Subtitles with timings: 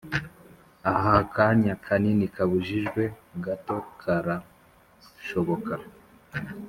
[0.91, 3.03] ah akanya kanini kabujijwe,
[3.45, 5.73] gato karashoboka